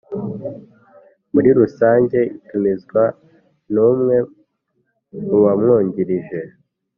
[1.33, 3.03] muri rusange itumizwa
[3.73, 4.17] n umwe
[5.27, 6.41] mu bamwungirije